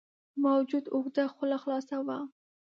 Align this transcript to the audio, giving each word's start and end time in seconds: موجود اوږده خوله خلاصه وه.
موجود 0.45 0.85
اوږده 0.93 1.23
خوله 1.33 1.57
خلاصه 1.63 1.97
وه. 2.07 2.17